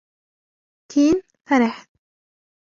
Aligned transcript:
كين 0.91 1.23
فرِح. 1.49 1.85